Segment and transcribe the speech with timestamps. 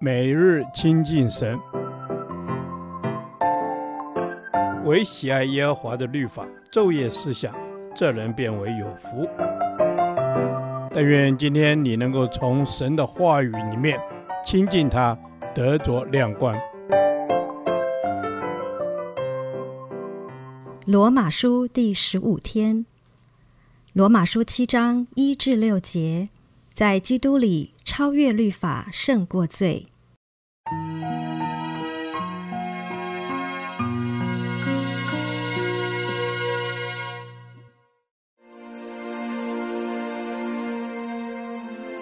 [0.00, 1.58] 每日亲近神，
[4.84, 7.54] 唯喜爱耶和华的律法，昼夜思想，
[7.94, 9.28] 这人便为有福。
[10.92, 13.98] 但愿今天你能够从神的话语里面
[14.44, 15.16] 亲近他，
[15.54, 16.56] 得着亮光。
[20.84, 22.84] 罗马书第十五天，
[23.92, 26.28] 罗马书七章一至六节，
[26.74, 29.84] 在基督里超越律法，胜过罪。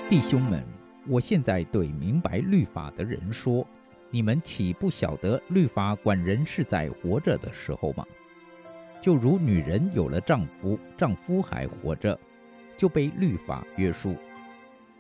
[0.09, 0.65] 弟兄们，
[1.09, 3.67] 我现在对明白律法的人说：
[4.09, 8.07] 你们岂不晓得律法管人是在活着的时候吗？
[9.01, 12.17] 就如女人有了丈夫，丈夫还活着，
[12.77, 14.15] 就被律法约束；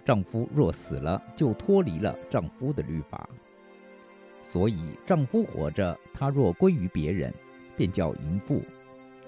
[0.04, 3.28] 丈夫若死了，就脱离了丈夫的律法。
[4.42, 7.32] 所以，丈夫活着，他若归于别人，
[7.76, 8.60] 便叫淫妇；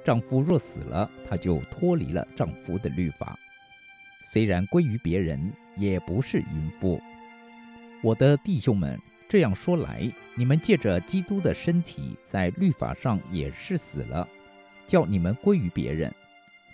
[0.04, 3.38] 丈夫若死了，他就脱离了丈夫的律法。
[4.24, 7.00] 虽然归于别人，也不是淫妇。
[8.02, 14.28] 我的弟兄们，这样说来，你们借着基督的身体，在律法上也是死了，
[14.86, 16.12] 叫你们归于别人，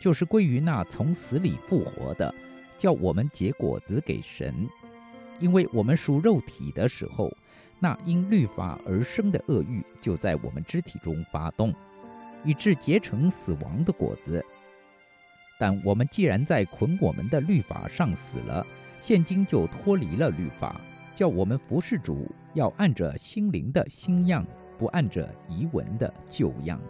[0.00, 2.34] 就是归于那从死里复活的，
[2.80, 4.66] 叫我们结果子给神。
[5.38, 7.30] 因为我们属肉体的时候，
[7.78, 11.74] 那因律法而生的恶欲就在我们肢体中发动，
[12.42, 14.42] 以致结成死亡的果子。
[15.58, 18.66] 但我们既然在捆我们的律法上死了，
[18.98, 20.80] 现今就脱离了律法，
[21.14, 24.46] 叫我们服事主，要按着心灵的新样，
[24.78, 26.80] 不按着仪文的旧样。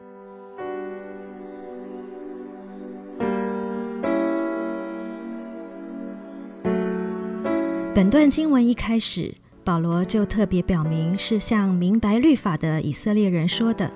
[7.93, 9.35] 本段经文一开始。
[9.63, 13.91] 保罗就特别表明，是向明白律法的以色列人说的。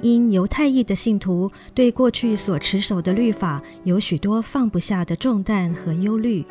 [0.00, 6.44] 因犹太裔的信徒对过去所持守的律法有许多放不下的重担和忧虑，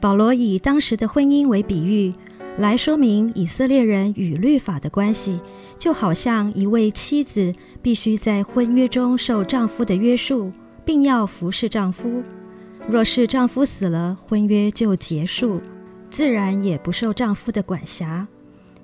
[0.00, 2.12] 保罗以当时的婚姻为比喻，
[2.58, 5.38] 来说明以色列人与律法的关系，
[5.76, 10.50] 就好像一位妻子必须在婚约中受丈夫的约束，
[10.84, 12.22] 并要服侍丈夫。
[12.88, 15.60] 若是丈夫死了，婚约就结束。
[16.10, 18.28] 自然也不受丈夫的管辖，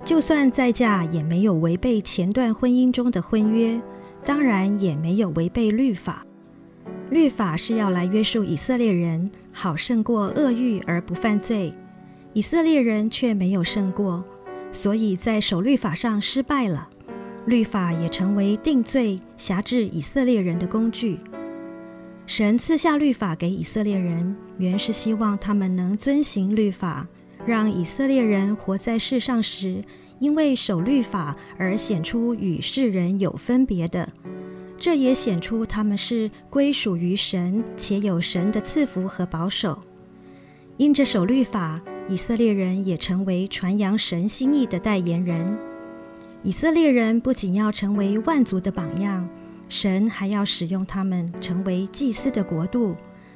[0.03, 3.79] 就算再嫁，也没有违背前段婚姻中的婚约，
[4.25, 6.25] 当然也没有违背律法。
[7.11, 11.71] 律法是要来约束以色列人，好胜过恶欲而不犯罪。
[12.33, 14.23] 以色列人却没有胜过，
[14.71, 16.89] 所以在守律法上失败了。
[17.45, 21.19] 律法也成为定罪、辖制以色列人的工具。
[22.29, 27.07] 神赐下律法给以色列人，原是希望他们能遵行律法。
[27.43, 29.81] 让以色列人活在世上时，
[30.19, 34.07] 因为守律法而显出与世人有分别的，
[34.77, 39.79] 这也显出他们是归属于神，且有神的赐福和保守。
[40.77, 45.57] 因着守律法，以色列人也成为传扬神心意的代言人。
[46.43, 49.27] 以色列人不仅要成为万族的榜样，
[49.69, 52.95] 神还要使用他们成为祭司的国度，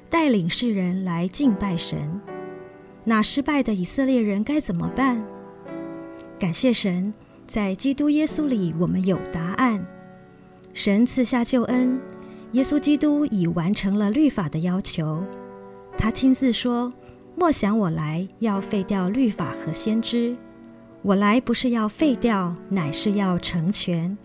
[0.09, 2.19] 带领世人来敬拜神。
[3.05, 5.23] 那失败的以色列人该怎么办？
[6.39, 7.13] 感谢神，
[7.47, 9.85] 在基督耶稣里，我们有答案。
[10.73, 11.99] 神赐下救恩，
[12.53, 15.23] 耶稣基督已完成了律法的要求。
[15.95, 16.91] 他亲自说
[17.37, 20.35] ：“莫想我来要废掉律法和先知，
[21.03, 24.17] 我来不是要废掉，乃是要成全。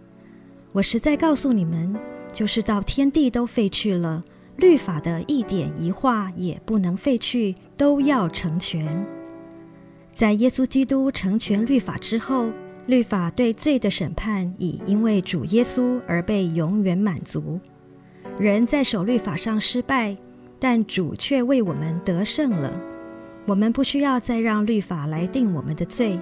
[0.78, 1.92] 我实在告诉你们，
[2.32, 4.22] 就是到天地都废去了。”
[4.58, 9.04] 律法的一点一画也不能废去，都要成全。
[10.12, 12.50] 在耶稣基督成全律法之后，
[12.86, 17.58] 律法对罪的审判已因为主耶稣而被永远满足。
[18.38, 20.16] 人在守律法上失败，
[20.60, 22.80] 但主却为我们得胜了。
[23.46, 26.16] 我们不需要再让律法来定我们的罪，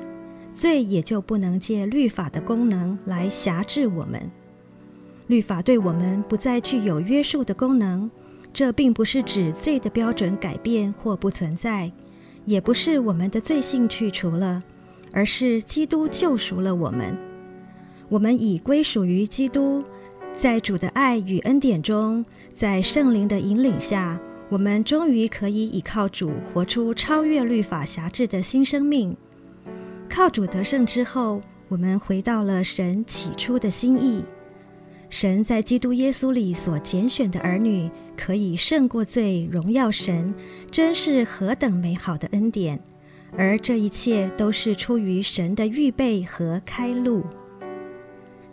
[0.54, 4.30] 罪也就不能借律法的功能来辖制我们。
[5.26, 8.10] 律法对我们不再具有约束的功能。
[8.52, 11.92] 这并不是指罪的标准改变或不存在，
[12.46, 14.62] 也不是我们的罪性去除了，
[15.12, 17.14] 而是基督救赎了我们。
[18.08, 19.82] 我们已归属于基督，
[20.32, 22.24] 在主的爱与恩典中，
[22.54, 24.18] 在圣灵的引领下，
[24.48, 29.14] 我们终于可以依靠主活出超越律法辖制的新生命。
[30.08, 34.24] 靠主得胜之后，我们回到了神起初的心意。
[35.08, 40.34] 神在基督耶稣里所拣选的儿女，可以胜过罪，荣耀神，
[40.70, 42.80] 真是何等美好的恩典！
[43.36, 47.24] 而这一切都是出于神的预备和开路。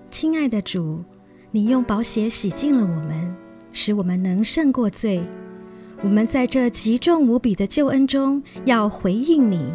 [0.09, 1.03] 亲爱的主，
[1.51, 3.35] 你用宝血洗净了我们，
[3.71, 5.21] 使我们能胜过罪。
[6.01, 9.73] 我们在这极重无比的救恩中，要回应你，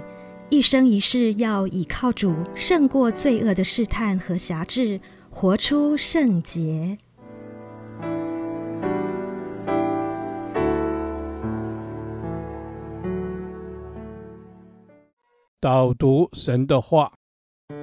[0.50, 5.00] 一生一世要倚靠主，胜过罪恶的试探和辖制，
[5.40, 6.98] 活出圣洁。
[15.60, 17.12] 导读神的话，《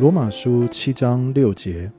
[0.00, 1.92] 罗马书》七章六节。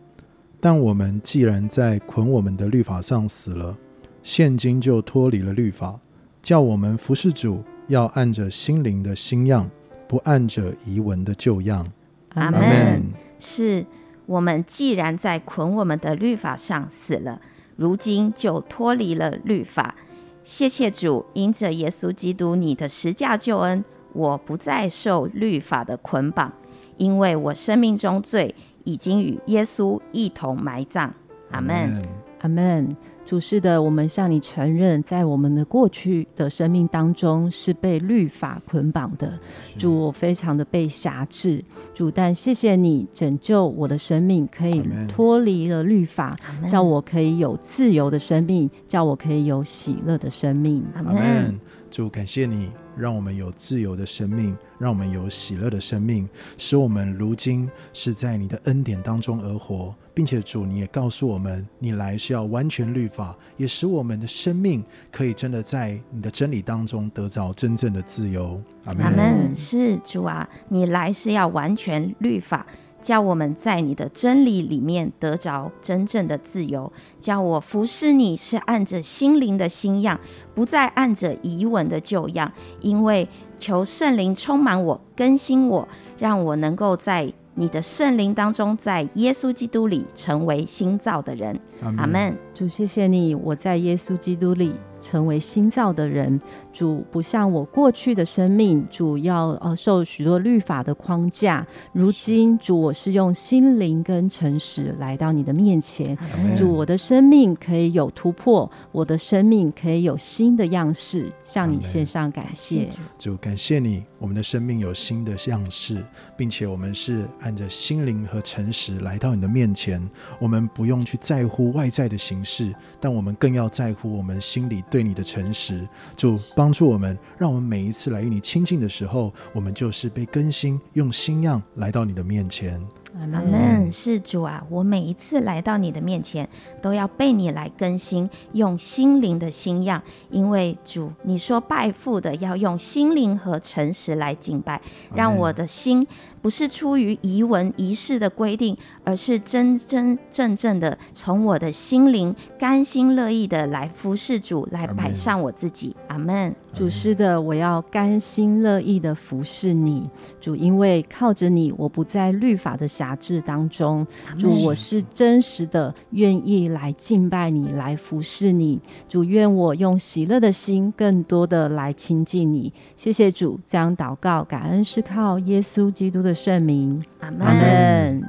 [0.60, 3.78] 但我们既然在捆我们的律法上死了，
[4.22, 5.98] 现今就脱离了律法，
[6.42, 9.72] 叫我们服侍主，要按着心灵的新样，
[10.10, 11.90] 不按着遗文的旧样。
[12.36, 13.12] 阿门。
[13.40, 13.86] 是
[14.26, 17.42] 我们既然在捆我们的律法上死了，
[17.76, 19.96] 如今就脱离了律法。
[20.44, 23.84] 谢谢主，因着耶稣基督你的十架救恩，
[24.14, 26.54] 我不再受律法的捆绑，
[26.98, 28.54] 因为我生命中罪
[28.84, 31.14] 已经与耶稣一同埋葬。
[31.52, 32.02] 阿门，
[32.42, 32.96] 阿门。
[33.26, 39.34] 主是的，我们向你承认，在我们的过去的生命当中是被律法捆绑的。
[39.78, 41.64] 主，我非常的被辖制。
[41.94, 46.38] 主，但谢谢你拯救我的生命，可以脱离了律法，
[46.70, 50.84] 叫我可以有自由的生命，叫我可以有喜乐的生命。
[50.94, 51.60] 阿门。
[51.90, 52.70] 主，感谢你。
[52.98, 56.28] 让我们有自由的生命，让我们有喜乐的生命，
[56.58, 68.62] 使我们如今是在你的恩典当中而活，并且主，你也告诉我们，你来是要完全律法，也使我们的生命可以真的在你的真理当中得到真正的自由。
[68.86, 69.04] 阿门。
[69.06, 69.56] 阿门。
[69.56, 72.66] 是主啊，你来是要完全律法。
[73.06, 76.92] 叫我们在你的真理里面得着真正的自由。
[77.20, 80.20] 叫我服侍你是按着心灵的新样，
[80.56, 82.52] 不再按着遗文的旧样。
[82.82, 83.30] 因为
[83.60, 85.88] 求圣灵充满我，更新我，
[86.18, 91.60] 让我能够在你的圣灵当中，在耶稣基督里成为新造的人。
[91.98, 92.36] 阿门。
[92.56, 94.74] 主，谢谢你，我在耶稣基督里。
[95.00, 96.40] 成为新造的人，
[96.72, 101.66] 主不像我过去的生命，主要呃受许多律法的框架。
[101.92, 106.18] 如今主，我是用心灵跟诚实来到你的面前。
[106.56, 112.90] 主，我的生命可以有突破，我的生命可以有新的样式，向你献上感谢。
[113.20, 116.04] 主，感谢你，我们的生命有新的样式，
[116.38, 120.02] 并且我们是按着心灵和诚实来到你的面前。
[120.40, 124.84] 我们不用去在乎外在的形式，但我们更要在乎我们心里。
[124.90, 132.82] 对你的诚实，主帮助我们，让我们每一次来与你亲近的时候，我们就是被更新，用新样来到你的面前。
[133.20, 133.92] 阿门。
[133.92, 136.48] 是主啊，我每一次来到你的面前，
[136.82, 140.02] 都要被你来更新，用心灵的新样。
[140.30, 144.82] 因为主，你说拜父的要用心灵和诚实来敬拜，
[145.14, 146.06] 让我的心
[146.42, 155.96] 不是出于仪文仪式的规定，而是真真正正的从我的心灵甘心乐意的来服侍主，来摆上我自己。
[156.08, 156.54] 阿门。
[156.74, 160.10] 主是的，我要甘心乐意的服侍你，
[160.42, 164.06] 主，因为靠着你，我不在律法的辖杂志当中。
[164.40, 168.82] 主，我是真实的愿意来敬拜你，来服侍你。
[169.08, 172.74] 主，愿我用喜乐的心，更多的来亲近你。
[172.96, 177.00] 谢谢主，这样祷告感恩是靠耶稣基督的圣名。
[177.20, 178.24] 阿门。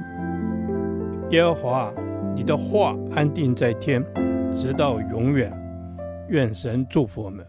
[1.31, 1.91] 耶和华，
[2.35, 4.05] 你的话安定在天，
[4.55, 5.51] 直到永远。
[6.29, 7.43] 愿神祝福我们。